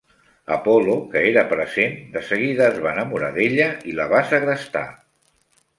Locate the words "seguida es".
2.31-2.81